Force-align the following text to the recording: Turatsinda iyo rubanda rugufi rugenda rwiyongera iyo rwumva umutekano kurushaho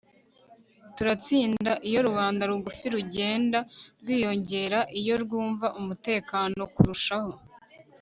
Turatsinda 0.95 1.71
iyo 1.87 1.99
rubanda 2.07 2.41
rugufi 2.51 2.85
rugenda 2.95 3.59
rwiyongera 4.01 4.79
iyo 4.99 5.15
rwumva 5.23 5.67
umutekano 5.79 6.61
kurushaho 6.77 7.33